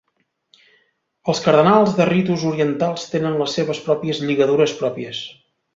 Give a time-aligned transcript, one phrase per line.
[1.33, 5.27] Els cardenals de ritus orientals tenen les seves pròpies lligadures pròpies.